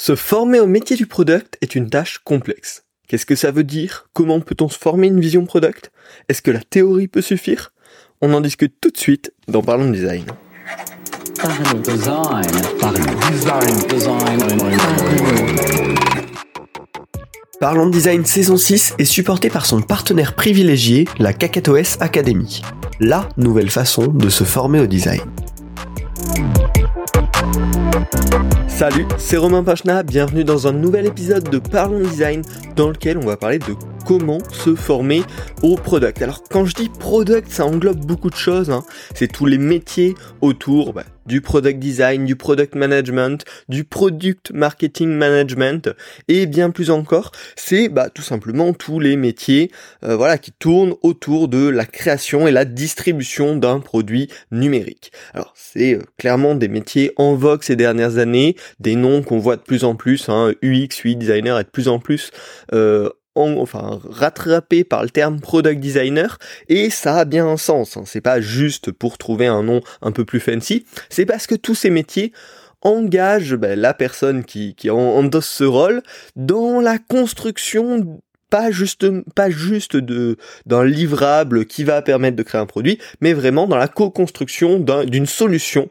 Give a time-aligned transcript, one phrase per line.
[0.00, 2.84] Se former au métier du product est une tâche complexe.
[3.08, 4.06] Qu'est-ce que ça veut dire?
[4.12, 5.90] Comment peut-on se former une vision product?
[6.28, 7.72] Est-ce que la théorie peut suffire?
[8.20, 10.24] On en discute tout de suite dans Parlons Design.
[17.58, 22.62] Parlons Design saison 6 est supporté par son partenaire privilégié, la Kakatoes Academy.
[23.00, 25.22] La nouvelle façon de se former au design.
[28.78, 32.42] Salut, c'est Romain Pachna, bienvenue dans un nouvel épisode de Parlons Design
[32.76, 33.74] dans lequel on va parler de
[34.06, 35.24] comment se former
[35.62, 36.22] au product.
[36.22, 38.70] Alors quand je dis product, ça englobe beaucoup de choses.
[38.70, 38.84] Hein.
[39.14, 45.10] C'est tous les métiers autour bah, du product design, du product management, du product marketing
[45.10, 45.90] management
[46.26, 47.30] et bien plus encore.
[47.54, 49.70] C'est bah, tout simplement tous les métiers
[50.04, 55.12] euh, voilà qui tournent autour de la création et la distribution d'un produit numérique.
[55.34, 59.56] Alors c'est euh, clairement des métiers en vogue ces dernières années, des noms qu'on voit
[59.56, 60.28] de plus en plus.
[60.28, 62.30] Hein, UX, UI designer est de plus en plus
[62.72, 67.96] euh, enfin rattrapé par le terme product designer et ça a bien un sens.
[67.96, 68.02] Hein.
[68.06, 71.74] C'est pas juste pour trouver un nom un peu plus fancy, c'est parce que tous
[71.74, 72.32] ces métiers
[72.82, 76.02] engagent ben, la personne qui, qui endosse ce rôle
[76.36, 82.60] dans la construction pas juste pas juste de d'un livrable qui va permettre de créer
[82.60, 85.88] un produit, mais vraiment dans la co-construction d'une solution.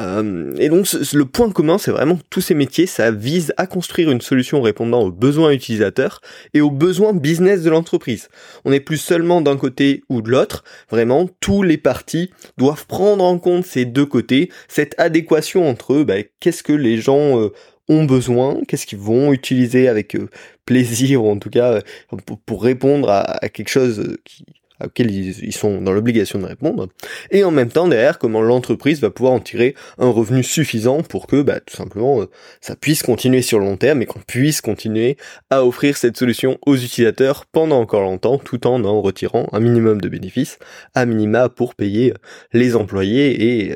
[0.00, 4.10] Euh, et donc le point commun, c'est vraiment tous ces métiers, ça vise à construire
[4.10, 6.20] une solution répondant aux besoins utilisateurs
[6.52, 8.28] et aux besoins business de l'entreprise.
[8.64, 13.22] On n'est plus seulement d'un côté ou de l'autre, vraiment tous les partis doivent prendre
[13.22, 17.52] en compte ces deux côtés, cette adéquation entre bah, qu'est-ce que les gens euh,
[17.88, 20.28] ont besoin, qu'est-ce qu'ils vont utiliser avec euh,
[20.64, 21.74] plaisir ou en tout cas
[22.12, 24.46] euh, pour, répondre à, quelque chose euh, qui,
[24.82, 26.88] auquel ils, sont dans l'obligation de répondre,
[27.30, 31.28] et en même temps derrière comment l'entreprise va pouvoir en tirer un revenu suffisant pour
[31.28, 32.24] que bah, tout simplement
[32.60, 35.16] ça puisse continuer sur le long terme et qu'on puisse continuer
[35.48, 40.00] à offrir cette solution aux utilisateurs pendant encore longtemps tout en en retirant un minimum
[40.00, 40.58] de bénéfices
[40.94, 42.12] à minima pour payer
[42.52, 43.70] les employés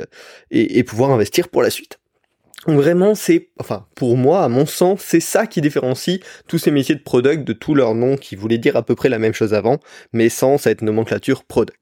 [0.50, 1.97] et, et pouvoir investir pour la suite.
[2.68, 6.94] Vraiment, c'est, enfin, pour moi, à mon sens, c'est ça qui différencie tous ces métiers
[6.94, 9.54] de product de tous leurs noms qui voulaient dire à peu près la même chose
[9.54, 9.78] avant,
[10.12, 11.78] mais sans cette nomenclature product.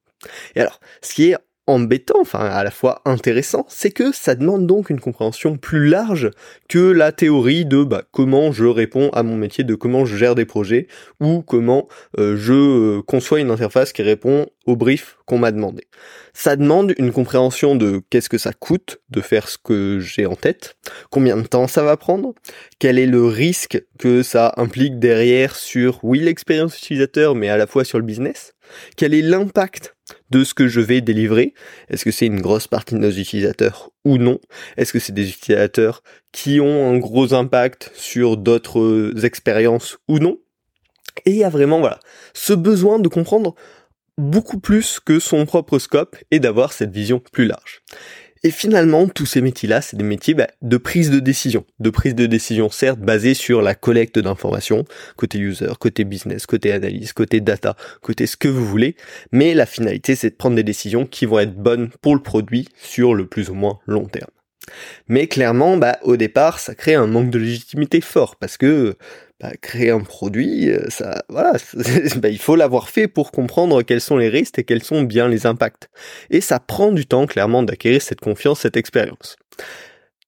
[0.54, 1.36] Et alors, ce qui est
[1.66, 6.30] embêtant, enfin à la fois intéressant, c'est que ça demande donc une compréhension plus large
[6.68, 10.34] que la théorie de bah, comment je réponds à mon métier, de comment je gère
[10.34, 10.86] des projets
[11.20, 11.88] ou comment
[12.18, 15.86] euh, je euh, conçois une interface qui répond au brief qu'on m'a demandé.
[16.34, 20.34] Ça demande une compréhension de qu'est-ce que ça coûte de faire ce que j'ai en
[20.34, 20.76] tête,
[21.10, 22.34] combien de temps ça va prendre,
[22.78, 27.66] quel est le risque que ça implique derrière sur oui l'expérience utilisateur mais à la
[27.66, 28.54] fois sur le business,
[28.96, 29.96] quel est l'impact
[30.30, 31.54] de ce que je vais délivrer?
[31.88, 34.38] Est-ce que c'est une grosse partie de nos utilisateurs ou non?
[34.76, 40.38] Est-ce que c'est des utilisateurs qui ont un gros impact sur d'autres expériences ou non?
[41.24, 42.00] Et il y a vraiment voilà
[42.34, 43.54] ce besoin de comprendre
[44.18, 47.82] beaucoup plus que son propre scope et d'avoir cette vision plus large.
[48.46, 51.64] Et finalement, tous ces métiers-là, c'est des métiers bah, de prise de décision.
[51.80, 54.84] De prise de décision, certes, basée sur la collecte d'informations,
[55.16, 58.94] côté user, côté business, côté analyse, côté data, côté ce que vous voulez.
[59.32, 62.68] Mais la finalité, c'est de prendre des décisions qui vont être bonnes pour le produit
[62.80, 64.30] sur le plus ou moins long terme.
[65.08, 68.96] Mais clairement, bah, au départ, ça crée un manque de légitimité fort parce que
[69.40, 71.52] bah, créer un produit, euh, ça, voilà,
[72.16, 75.28] bah, il faut l'avoir fait pour comprendre quels sont les risques et quels sont bien
[75.28, 75.90] les impacts.
[76.30, 79.36] Et ça prend du temps, clairement, d'acquérir cette confiance, cette expérience.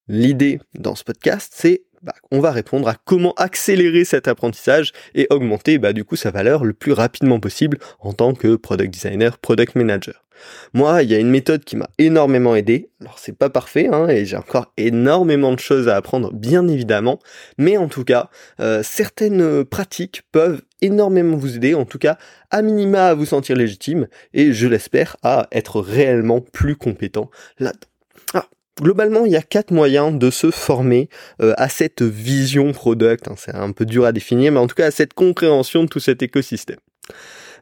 [0.08, 5.26] L'idée dans ce podcast, c'est bah, on va répondre à comment accélérer cet apprentissage et
[5.30, 9.38] augmenter bah, du coup sa valeur le plus rapidement possible en tant que product designer,
[9.38, 10.24] product manager.
[10.72, 12.90] Moi, il y a une méthode qui m'a énormément aidé.
[13.00, 17.18] Alors c'est pas parfait, hein, et j'ai encore énormément de choses à apprendre, bien évidemment.
[17.58, 22.18] Mais en tout cas, euh, certaines pratiques peuvent énormément vous aider, en tout cas
[22.50, 27.88] à minima à vous sentir légitime, et je l'espère à être réellement plus compétent là-dedans
[28.80, 31.08] globalement, il y a quatre moyens de se former
[31.42, 33.28] euh, à cette vision product.
[33.28, 33.34] Hein.
[33.36, 36.00] c'est un peu dur à définir, mais en tout cas à cette compréhension de tout
[36.00, 36.78] cet écosystème.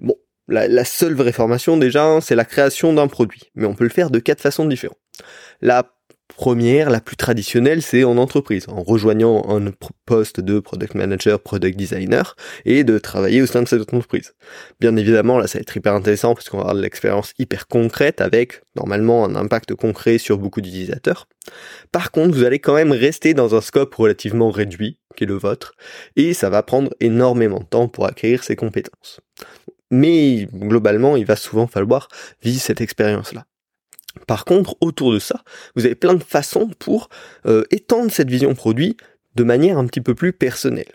[0.01, 0.17] Bon,
[0.49, 3.91] la, la seule vraie formation déjà, c'est la création d'un produit, mais on peut le
[3.91, 4.99] faire de quatre façons différentes.
[5.61, 5.96] La
[6.37, 9.71] première, la plus traditionnelle, c'est en entreprise, en rejoignant un
[10.05, 14.35] poste de product manager, product designer, et de travailler au sein de cette entreprise.
[14.79, 17.67] Bien évidemment, là, ça va être hyper intéressant parce qu'on va avoir de l'expérience hyper
[17.67, 21.27] concrète avec, normalement, un impact concret sur beaucoup d'utilisateurs.
[21.91, 25.35] Par contre, vous allez quand même rester dans un scope relativement réduit, qui est le
[25.35, 25.73] vôtre,
[26.17, 29.21] et ça va prendre énormément de temps pour acquérir ces compétences.
[29.91, 32.09] Mais globalement, il va souvent falloir
[32.43, 33.47] vivre cette expérience-là.
[34.27, 35.43] Par contre, autour de ça,
[35.75, 37.09] vous avez plein de façons pour
[37.47, 38.97] euh, étendre cette vision produit
[39.35, 40.93] de manière un petit peu plus personnelle.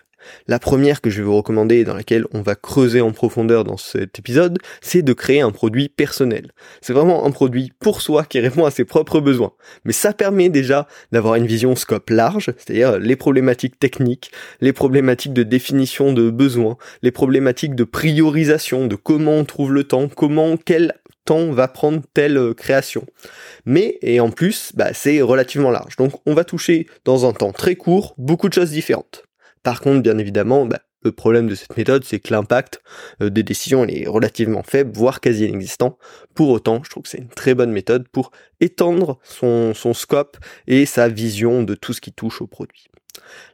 [0.47, 3.63] La première que je vais vous recommander et dans laquelle on va creuser en profondeur
[3.63, 6.51] dans cet épisode, c'est de créer un produit personnel.
[6.81, 9.53] C'est vraiment un produit pour soi qui répond à ses propres besoins.
[9.85, 15.33] Mais ça permet déjà d'avoir une vision scope large, c'est-à-dire les problématiques techniques, les problématiques
[15.33, 20.57] de définition de besoins, les problématiques de priorisation, de comment on trouve le temps, comment,
[20.57, 20.95] quel
[21.25, 23.06] temps va prendre telle euh, création.
[23.65, 25.95] Mais, et en plus, bah, c'est relativement large.
[25.95, 29.23] Donc on va toucher dans un temps très court beaucoup de choses différentes.
[29.63, 32.81] Par contre, bien évidemment, bah, le problème de cette méthode, c'est que l'impact
[33.21, 35.97] euh, des décisions est relativement faible, voire quasi inexistant.
[36.35, 40.38] Pour autant, je trouve que c'est une très bonne méthode pour étendre son, son scope
[40.67, 42.90] et sa vision de tout ce qui touche au produit.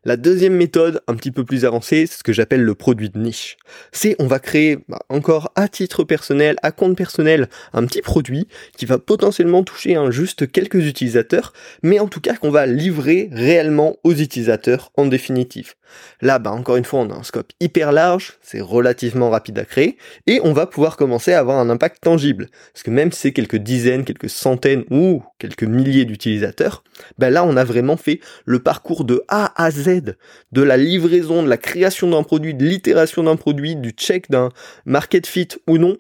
[0.05, 3.19] La deuxième méthode, un petit peu plus avancée, c'est ce que j'appelle le produit de
[3.19, 3.57] niche.
[3.91, 8.47] C'est on va créer, bah, encore à titre personnel, à compte personnel, un petit produit
[8.77, 13.29] qui va potentiellement toucher un juste quelques utilisateurs, mais en tout cas qu'on va livrer
[13.31, 15.73] réellement aux utilisateurs en définitive.
[16.21, 19.65] Là, bah, encore une fois, on a un scope hyper large, c'est relativement rapide à
[19.65, 22.47] créer, et on va pouvoir commencer à avoir un impact tangible.
[22.73, 26.83] Parce que même si c'est quelques dizaines, quelques centaines ou quelques milliers d'utilisateurs,
[27.17, 30.15] bah là, on a vraiment fait le parcours de A à Z,
[30.51, 34.49] de la livraison, de la création d'un produit, de l'itération d'un produit, du check d'un
[34.85, 35.97] market fit ou non.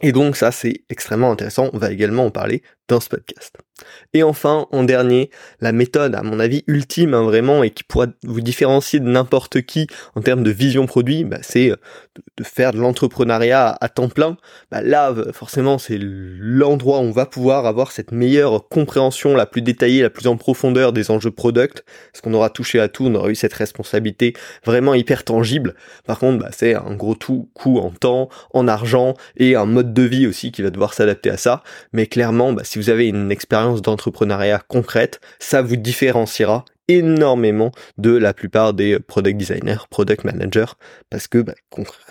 [0.00, 1.70] Et donc ça, c'est extrêmement intéressant.
[1.72, 3.56] On va également en parler dans ce podcast.
[4.14, 5.30] Et enfin, en dernier,
[5.60, 9.62] la méthode, à mon avis, ultime, hein, vraiment, et qui pourra vous différencier de n'importe
[9.62, 11.76] qui en termes de vision produit, bah, c'est euh,
[12.36, 14.36] de, faire de l'entrepreneuriat à, temps plein.
[14.70, 19.62] Bah, là, forcément, c'est l'endroit où on va pouvoir avoir cette meilleure compréhension la plus
[19.62, 23.14] détaillée, la plus en profondeur des enjeux product, parce qu'on aura touché à tout, on
[23.14, 24.34] aura eu cette responsabilité
[24.64, 25.74] vraiment hyper tangible.
[26.06, 29.94] Par contre, bah, c'est un gros tout coût en temps, en argent, et un mode
[29.94, 31.62] de vie aussi qui va devoir s'adapter à ça.
[31.92, 38.34] Mais clairement, si vous avez une expérience d'entrepreneuriat concrète, ça vous différenciera énormément de la
[38.34, 40.72] plupart des product designers, product managers,
[41.10, 41.54] parce que bah,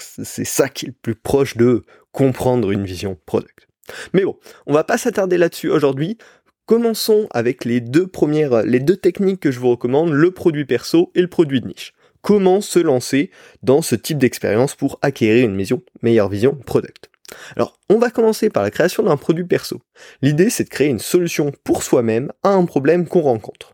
[0.08, 3.68] c'est ça qui est le plus proche de comprendre une vision product.
[4.13, 6.18] Mais bon, on va pas s'attarder là-dessus aujourd'hui.
[6.66, 11.12] Commençons avec les deux premières, les deux techniques que je vous recommande, le produit perso
[11.16, 11.94] et le produit de niche.
[12.22, 13.31] Comment se lancer
[13.63, 15.62] dans ce type d'expérience pour acquérir une
[16.02, 17.11] meilleure vision product?
[17.56, 19.81] Alors, on va commencer par la création d'un produit perso.
[20.22, 23.74] L'idée, c'est de créer une solution pour soi-même à un problème qu'on rencontre.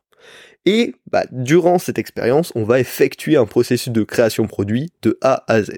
[0.65, 5.45] Et bah, durant cette expérience, on va effectuer un processus de création produit de A
[5.48, 5.71] à Z.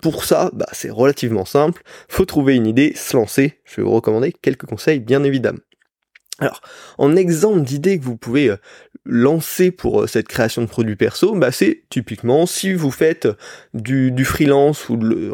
[0.00, 1.82] Pour ça, bah, c'est relativement simple.
[2.08, 3.60] Faut trouver une idée, se lancer.
[3.64, 5.58] Je vais vous recommander quelques conseils, bien évidemment.
[6.38, 6.62] Alors,
[6.98, 8.52] en exemple d'idée que vous pouvez
[9.06, 13.28] euh, lancer pour euh, cette création de produits perso, bah c'est typiquement si vous faites
[13.72, 15.32] du, du freelance ou euh,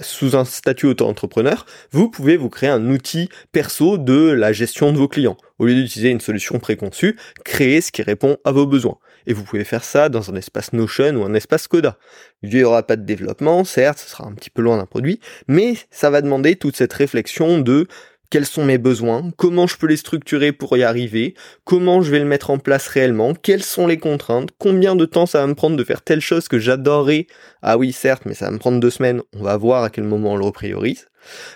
[0.00, 4.98] sous un statut auto-entrepreneur, vous pouvez vous créer un outil perso de la gestion de
[4.98, 5.36] vos clients.
[5.58, 8.98] Au lieu d'utiliser une solution préconçue, créez ce qui répond à vos besoins.
[9.26, 11.96] Et vous pouvez faire ça dans un espace Notion ou un espace Coda.
[12.42, 15.20] Il n'y aura pas de développement, certes, ce sera un petit peu loin d'un produit,
[15.48, 17.86] mais ça va demander toute cette réflexion de
[18.30, 21.34] quels sont mes besoins, comment je peux les structurer pour y arriver,
[21.64, 25.26] comment je vais le mettre en place réellement, quelles sont les contraintes, combien de temps
[25.26, 27.26] ça va me prendre de faire telle chose que j'adorerais?
[27.62, 30.04] Ah oui, certes, mais ça va me prendre deux semaines, on va voir à quel
[30.04, 31.06] moment on le repriorise.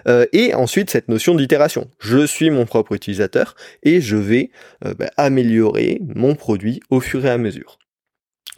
[0.07, 1.91] Euh, et ensuite cette notion d'itération.
[1.99, 4.51] Je suis mon propre utilisateur et je vais
[4.85, 7.79] euh, bah, améliorer mon produit au fur et à mesure.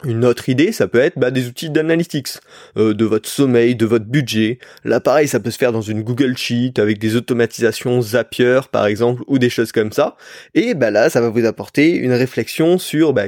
[0.03, 2.29] Une autre idée, ça peut être bah, des outils d'analytics,
[2.75, 4.57] euh, de votre sommeil, de votre budget.
[4.83, 8.87] Là, pareil, ça peut se faire dans une Google Sheet avec des automatisations Zapier, par
[8.87, 10.17] exemple, ou des choses comme ça.
[10.55, 13.25] Et bah là, ça va vous apporter une réflexion sur bah,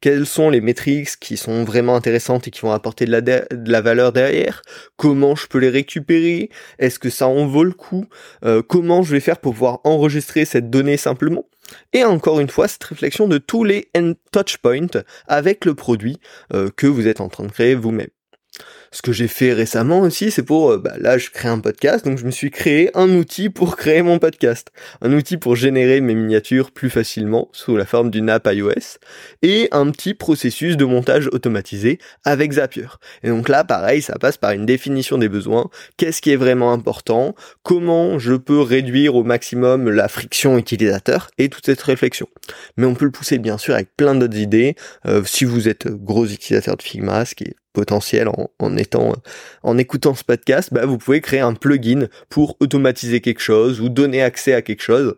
[0.00, 4.12] quelles sont les métriques qui sont vraiment intéressantes et qui vont apporter de la, valeur
[4.12, 4.62] derrière
[4.96, 6.50] Comment je peux les récupérer?
[6.78, 8.06] Est-ce que ça en vaut le coup?
[8.44, 11.44] Euh, Comment je vais faire pour pouvoir enregistrer cette donnée simplement?
[11.92, 16.18] Et encore une fois, cette réflexion de tous les end touch points avec le produit
[16.52, 18.08] euh, que vous êtes en train de créer vous-même.
[18.94, 22.04] Ce que j'ai fait récemment aussi, c'est pour, euh, bah, là je crée un podcast,
[22.04, 24.68] donc je me suis créé un outil pour créer mon podcast.
[25.02, 29.00] Un outil pour générer mes miniatures plus facilement sous la forme d'une app iOS
[29.42, 32.86] et un petit processus de montage automatisé avec Zapier.
[33.24, 36.72] Et donc là, pareil, ça passe par une définition des besoins, qu'est-ce qui est vraiment
[36.72, 37.34] important,
[37.64, 42.28] comment je peux réduire au maximum la friction utilisateur et toute cette réflexion?
[42.76, 44.76] Mais on peut le pousser bien sûr avec plein d'autres idées.
[45.04, 48.28] Euh, si vous êtes gros utilisateur de Figma, ce qui est potentiel
[48.58, 49.12] en, étant
[49.62, 53.90] en écoutant ce podcast, bah, vous pouvez créer un plugin pour automatiser quelque chose ou
[53.90, 55.16] donner accès à quelque chose.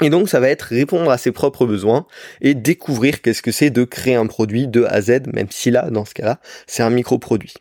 [0.00, 2.06] Et donc ça va être répondre à ses propres besoins
[2.40, 5.70] et découvrir qu'est-ce que c'est de créer un produit de A à Z, même si
[5.70, 7.54] là, dans ce cas-là, c'est un micro-produit.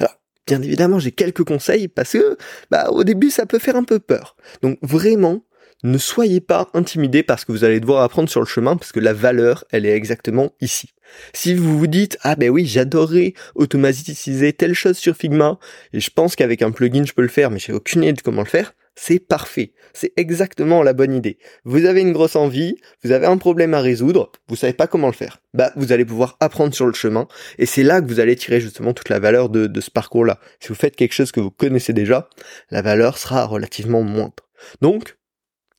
[0.00, 0.14] Alors,
[0.46, 2.36] bien évidemment, j'ai quelques conseils parce que
[2.70, 4.36] bah, au début, ça peut faire un peu peur.
[4.60, 5.44] Donc vraiment,
[5.82, 8.92] ne soyez pas intimidés par ce que vous allez devoir apprendre sur le chemin parce
[8.92, 10.90] que la valeur, elle est exactement ici.
[11.32, 15.58] Si vous vous dites ah ben oui j'adorerais automatiser telle chose sur Figma
[15.92, 18.22] et je pense qu'avec un plugin je peux le faire mais j'ai aucune idée de
[18.22, 19.72] comment le faire, c'est parfait.
[19.92, 21.38] C'est exactement la bonne idée.
[21.64, 25.06] Vous avez une grosse envie, vous avez un problème à résoudre, vous savez pas comment
[25.06, 25.40] le faire.
[25.54, 28.60] Bah, vous allez pouvoir apprendre sur le chemin, et c'est là que vous allez tirer
[28.60, 30.40] justement toute la valeur de, de ce parcours-là.
[30.58, 32.28] Si vous faites quelque chose que vous connaissez déjà,
[32.70, 34.48] la valeur sera relativement moindre.
[34.80, 35.16] Donc,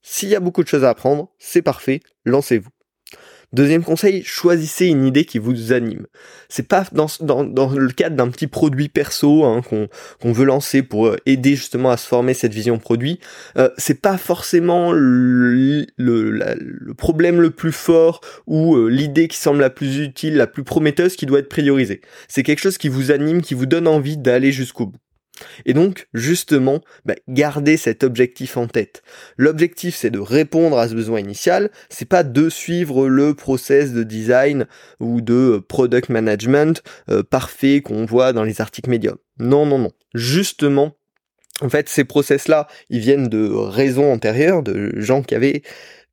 [0.02, 2.70] s'il y a beaucoup de choses à apprendre, c'est parfait, lancez-vous.
[3.52, 6.06] Deuxième conseil, choisissez une idée qui vous anime.
[6.50, 7.08] C'est pas dans,
[7.74, 11.98] le cadre d'un petit produit perso hein, qu'on veut lancer pour euh, aider justement à
[11.98, 13.20] se former cette vision produit.
[13.58, 19.62] Euh, c'est pas forcément le, le, problème le plus fort ou euh, l'idée qui semble
[19.62, 22.02] la plus utile, la plus prometteuse qui doit être priorisée.
[22.28, 25.00] C'est quelque chose qui vous anime, qui vous donne envie d'aller jusqu'au bout.
[25.66, 29.04] Et donc, justement, bah, gardez cet objectif en tête.
[29.38, 34.04] L'objectif, c'est de répondre à ce besoin initial, c'est pas de suivre le process de
[34.04, 34.68] design
[35.00, 39.18] ou de product management euh, parfait qu'on voit dans les articles médiums.
[39.40, 39.92] Non, non, non.
[40.14, 40.96] Justement,
[41.62, 45.62] en fait, ces process-là, ils viennent de raisons antérieures, de gens qui avaient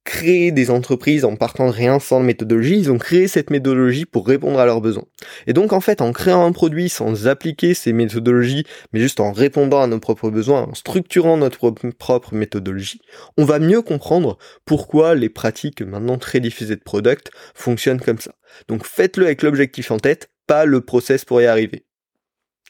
[0.06, 4.26] créé des entreprises en partant de rien sans méthodologie, ils ont créé cette méthodologie pour
[4.26, 5.04] répondre à leurs besoins.
[5.46, 9.32] Et donc en fait, en créant un produit sans appliquer ces méthodologies, mais juste en
[9.32, 13.02] répondant à nos propres besoins, en structurant notre propre méthodologie,
[13.36, 18.34] on va mieux comprendre pourquoi les pratiques maintenant très diffusées de product fonctionnent comme ça.
[18.68, 21.84] Donc faites-le avec l'objectif en tête, pas le process pour y arriver.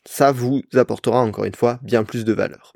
[0.07, 2.73] Ça vous apportera encore une fois bien plus de valeur.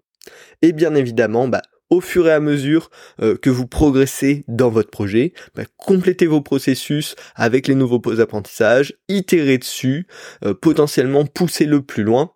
[0.61, 4.91] Et bien évidemment, bah, au fur et à mesure euh, que vous progressez dans votre
[4.91, 10.07] projet, bah, complétez vos processus avec les nouveaux apprentissages, itérez dessus,
[10.45, 12.33] euh, potentiellement poussez-le plus loin.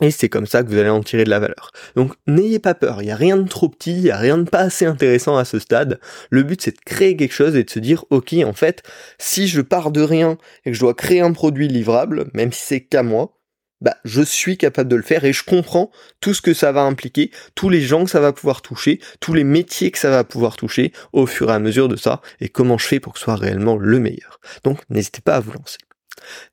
[0.00, 1.70] Et c'est comme ça que vous allez en tirer de la valeur.
[1.94, 4.38] Donc n'ayez pas peur, il n'y a rien de trop petit, il n'y a rien
[4.38, 6.00] de pas assez intéressant à ce stade.
[6.30, 8.82] Le but c'est de créer quelque chose et de se dire ok en fait
[9.18, 12.62] si je pars de rien et que je dois créer un produit livrable, même si
[12.62, 13.38] c'est qu'à moi,
[13.84, 16.82] bah, je suis capable de le faire et je comprends tout ce que ça va
[16.84, 20.24] impliquer, tous les gens que ça va pouvoir toucher, tous les métiers que ça va
[20.24, 23.18] pouvoir toucher au fur et à mesure de ça et comment je fais pour que
[23.18, 24.40] ce soit réellement le meilleur.
[24.64, 25.76] Donc n'hésitez pas à vous lancer.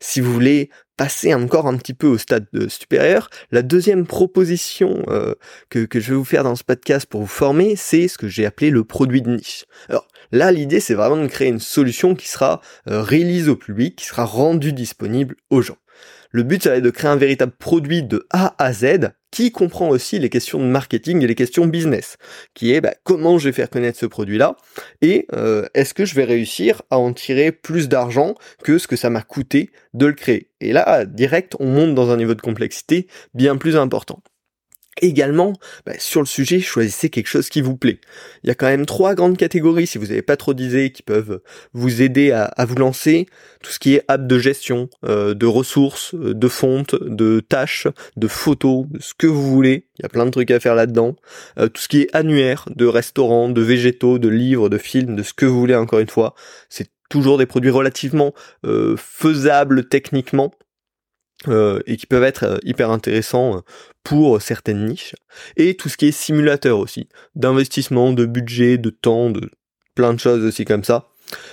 [0.02, 5.34] Si vous voulez passer encore un petit peu au stade supérieur, la deuxième proposition euh,
[5.70, 8.28] que, que, je vais vous faire dans ce podcast pour vous former, c'est ce que
[8.28, 9.66] j'ai appelé le produit de niche.
[9.88, 12.60] Alors là, l'idée, c'est vraiment de créer une solution qui sera
[12.90, 15.78] euh, release au public, qui sera rendue disponible aux gens.
[16.32, 19.52] Le but, ça va être de créer un véritable produit de A à Z qui
[19.52, 22.18] comprend aussi les questions de marketing et les questions business,
[22.54, 24.56] qui est bah, comment je vais faire connaître ce produit-là
[25.02, 28.96] et euh, est-ce que je vais réussir à en tirer plus d'argent que ce que
[28.96, 30.50] ça m'a coûté de le créer.
[30.60, 34.22] Et là, direct, on monte dans un niveau de complexité bien plus important.
[35.00, 35.54] Également,
[35.86, 38.02] bah, sur le sujet, choisissez quelque chose qui vous plaît.
[38.44, 41.02] Il y a quand même trois grandes catégories, si vous n'avez pas trop d'idées, qui
[41.02, 41.42] peuvent
[41.74, 43.26] vous aider à, vous lancer.
[43.64, 47.88] Tout ce qui est app de gestion, euh, de ressources, euh, de fontes, de tâches,
[48.18, 49.86] de photos, de ce que vous voulez.
[49.98, 51.16] Il y a plein de trucs à faire là-dedans.
[51.58, 55.24] Euh, tout ce qui est annuaire, de restaurants, de végétaux, de livres, de films, de
[55.24, 56.36] ce que vous voulez encore une fois.
[56.68, 58.34] C'est toujours des produits relativement
[58.96, 60.54] faisables techniquement
[61.48, 63.60] euh, et qui peuvent être euh, hyper intéressants euh,
[64.04, 65.16] pour certaines niches.
[65.58, 69.50] Et tout ce qui est simulateur aussi, d'investissement, de budget, de temps, de
[69.96, 71.10] plein de choses aussi comme ça.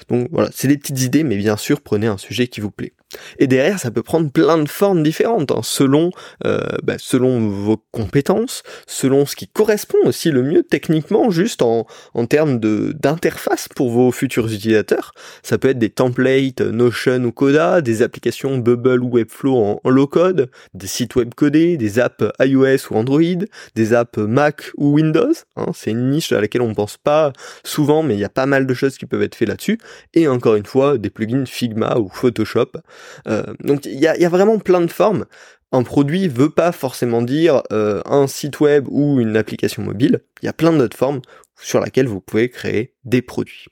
[0.08, 2.92] Donc voilà, c'est des petites idées, mais bien sûr, prenez un sujet qui vous plaît.
[3.38, 6.10] Et derrière, ça peut prendre plein de formes différentes, hein, selon,
[6.44, 11.86] euh, bah, selon vos compétences, selon ce qui correspond aussi le mieux techniquement, juste en,
[12.14, 15.12] en termes d'interface pour vos futurs utilisateurs.
[15.42, 19.90] Ça peut être des templates Notion ou Coda, des applications Bubble ou Webflow en, en
[19.90, 24.94] low code, des sites web codés, des apps iOS ou Android, des apps Mac ou
[24.94, 25.32] Windows.
[25.56, 27.32] Hein, c'est une niche à laquelle on pense pas
[27.64, 29.78] souvent, mais il y a pas mal de choses qui peuvent être faites là-dessus.
[30.14, 32.72] Et encore une fois, des plugins Figma ou Photoshop.
[33.26, 35.26] Euh, donc il y a, vraiment plein de formes.
[35.72, 40.20] Un produit veut pas forcément dire euh, un site web ou une application mobile.
[40.42, 41.20] Il y a plein d'autres formes
[41.60, 43.66] sur lesquelles vous pouvez créer des produits.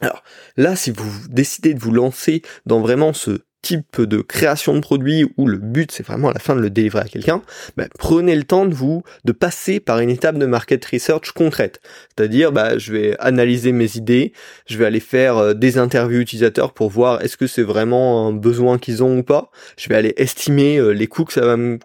[0.00, 0.22] Alors
[0.56, 5.26] là, si vous décidez de vous lancer dans vraiment ce type de création de produit
[5.36, 7.42] où le but c'est vraiment à la fin de le délivrer à quelqu'un,
[7.76, 11.80] bah, prenez le temps de vous de passer par une étape de market research concrète.
[12.16, 14.32] C'est-à-dire bah, je vais analyser mes idées,
[14.66, 18.32] je vais aller faire euh, des interviews utilisateurs pour voir est-ce que c'est vraiment un
[18.32, 19.50] besoin qu'ils ont ou pas.
[19.76, 21.78] Je vais aller estimer euh, les coûts que ça va me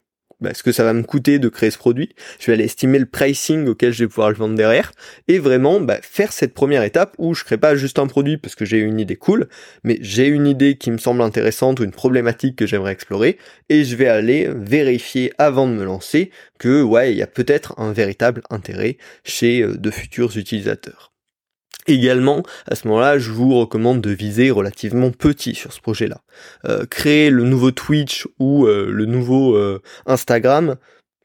[0.44, 3.00] bah, ce que ça va me coûter de créer ce produit, je vais aller estimer
[3.00, 4.92] le pricing auquel je vais pouvoir le vendre derrière,
[5.28, 8.56] et vraiment bah, faire cette première étape où je crée pas juste un produit parce
[8.56, 9.48] que j'ai une idée cool,
[9.84, 13.38] mais j'ai une idée qui me semble intéressante ou une problématique que j'aimerais explorer,
[13.70, 17.74] et je vais aller vérifier avant de me lancer que ouais, il y a peut-être
[17.80, 21.13] un véritable intérêt chez euh, de futurs utilisateurs.
[21.88, 26.22] Également, à ce moment-là, je vous recommande de viser relativement petit sur ce projet-là.
[26.66, 30.78] Euh, créer le nouveau Twitch ou euh, le nouveau euh, Instagram,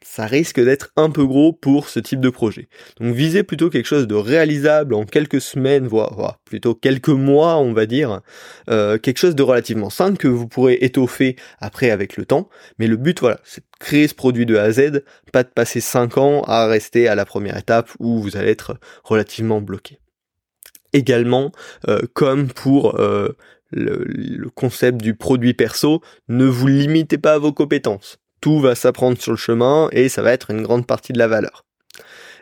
[0.02, 2.68] ça risque d'être un peu gros pour ce type de projet.
[2.98, 7.72] Donc visez plutôt quelque chose de réalisable en quelques semaines, voire, plutôt quelques mois, on
[7.72, 8.20] va dire,
[8.66, 12.48] quelque chose de relativement simple que vous pourrez étoffer après avec le temps.
[12.78, 15.50] Mais le but, voilà, c'est de créer ce produit de A à Z, pas de
[15.50, 19.98] passer 5 ans à rester à la première étape où vous allez être relativement bloqué
[20.92, 21.52] également,
[21.88, 23.36] euh, comme pour euh,
[23.70, 28.18] le, concept du produit perso, ne vous limitez pas à vos compétences.
[28.40, 31.28] Tout va s'apprendre sur le chemin et ça va être une grande partie de la
[31.28, 31.64] valeur.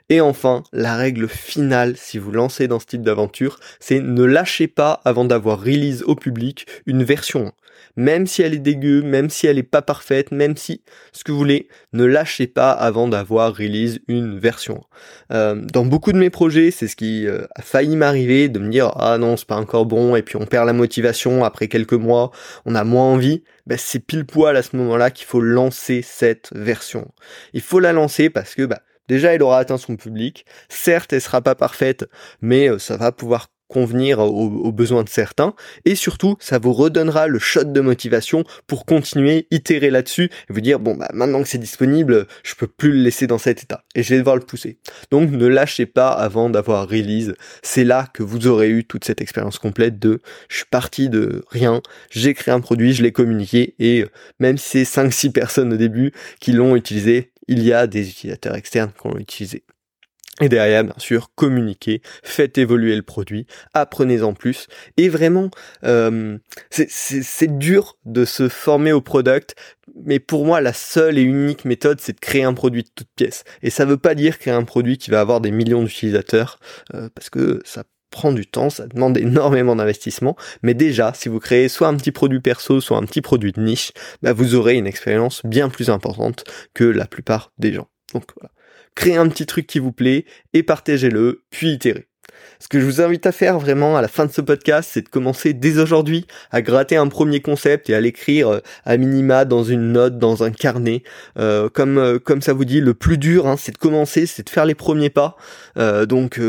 [0.08, 4.68] Et enfin, la règle finale, si vous lancez dans ce type d'aventure, c'est ne lâchez
[4.68, 7.52] pas avant d'avoir release au public une version 1
[7.96, 11.32] même si elle est dégueu, même si elle est pas parfaite, même si ce que
[11.32, 14.84] vous voulez, ne lâchez pas avant d'avoir release une version.
[15.32, 18.70] Euh, dans beaucoup de mes projets, c'est ce qui euh, a failli m'arriver de me
[18.70, 21.92] dire ah non c'est pas encore bon et puis on perd la motivation après quelques
[21.92, 22.30] mois,
[22.64, 23.42] on a moins envie.
[23.66, 27.08] Ben, c'est pile poil à ce moment-là qu'il faut lancer cette version.
[27.52, 30.46] Il faut la lancer parce que bah, Déjà, elle aura atteint son public.
[30.68, 32.06] Certes, elle sera pas parfaite,
[32.40, 35.54] mais euh, ça va pouvoir convenir aux, besoins de certains.
[35.84, 40.60] Et surtout ça vous redonnera le shot de motivation pour continuer itérer là-dessus et vous
[40.60, 43.84] dire bon bah maintenant que c'est disponible je peux plus le laisser dans cet état.
[43.94, 44.78] Et je vais devoir le pousser.
[45.10, 47.34] Donc ne lâchez pas avant d'avoir release.
[47.62, 51.44] C'est là que vous aurez eu toute cette expérience complète de je suis parti de
[51.50, 55.72] rien j'ai créé un produit je l'ai communiqué et euh, même si c'est 5-6 personnes
[55.72, 59.64] au début qui l'ont utilisé il y a des utilisateurs externes qui l'ont utilisé
[60.40, 64.66] et derrière, bien sûr, communiquez, faites évoluer le produit, apprenez-en plus.
[64.98, 65.50] Et vraiment,
[65.84, 66.36] euh,
[66.70, 69.54] c'est dur de se former au product,
[70.04, 73.08] mais pour moi, la seule et unique méthode, c'est de créer un produit de toute
[73.16, 73.44] pièce.
[73.62, 76.58] Et ça veut pas dire créer un produit qui va avoir des millions d'utilisateurs,
[76.94, 81.40] euh, parce que ça prend du temps, ça demande énormément d'investissement, mais déjà, si vous
[81.40, 84.74] créez soit un petit produit perso, soit un petit produit de niche, bah vous aurez
[84.74, 87.88] une expérience bien plus importante que la plupart des gens.
[88.14, 88.52] Donc voilà
[88.96, 92.08] créez un petit truc qui vous plaît et partagez-le, puis itérez.
[92.58, 95.02] Ce que je vous invite à faire vraiment à la fin de ce podcast, c'est
[95.02, 99.44] de commencer dès aujourd'hui à gratter un premier concept et à l'écrire euh, à minima
[99.44, 101.02] dans une note, dans un carnet.
[101.38, 104.42] Euh, comme euh, comme ça vous dit, le plus dur, hein, c'est de commencer, c'est
[104.42, 105.36] de faire les premiers pas.
[105.76, 106.40] donc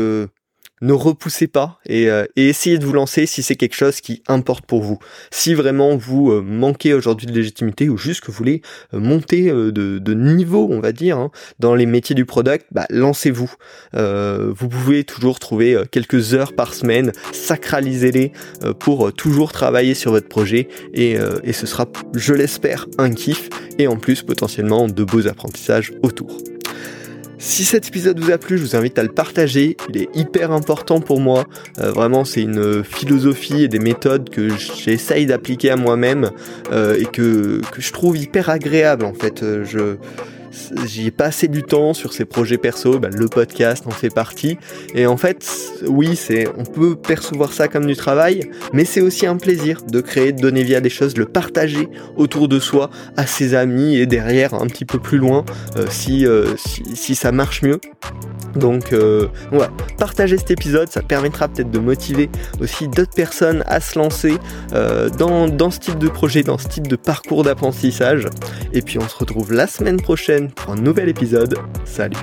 [0.80, 4.66] ne repoussez pas euh, et, essayez de vous lancer si c'est quelque chose qui importe
[4.66, 4.98] pour vous.
[5.30, 8.62] Si vraiment vous euh, manquez aujourd'hui de légitimité ou juste que vous voulez
[8.94, 13.50] euh, monter de, niveau, on va dire, hein, dans les métiers du product, bah, lancez-vous.
[13.92, 18.32] vous pouvez toujours trouver quelques heures par semaine, sacralisez-les
[18.78, 23.86] pour toujours travailler sur votre projet et, et ce sera, je l'espère, un kiff et
[23.86, 26.38] en plus potentiellement de beaux apprentissages autour.
[27.38, 29.76] Si cet épisode vous a plu, je vous invite à le partager.
[29.88, 31.46] Il est hyper important pour moi.
[31.78, 36.30] Euh, vraiment, c'est une philosophie et des méthodes que j'essaye d'appliquer à moi-même
[36.72, 39.44] euh, et que, que, je trouve hyper agréable en fait.
[39.44, 39.96] Euh, je
[40.86, 44.58] j'y ai passé du temps sur ces projets perso, bah, le podcast en fait partie.
[44.94, 45.46] Et en fait,
[45.86, 50.00] oui, c'est, on peut percevoir ça comme du travail, mais c'est aussi un plaisir de
[50.00, 53.54] créer, de donner vie à des choses, de le partager autour de soi à ses
[53.54, 55.44] amis et derrière un petit peu plus loin
[55.76, 57.80] euh, si, euh, si, si, ça marche mieux.
[58.54, 62.30] Donc euh, voilà, partagez cet épisode, ça permettra peut-être de motiver
[62.60, 64.34] aussi d'autres personnes à se lancer
[65.18, 68.26] dans, dans ce type de projet, dans ce type de parcours d'apprentissage.
[68.72, 71.56] Et puis on se retrouve la semaine prochaine pour un nouvel épisode.
[71.84, 72.16] Salut.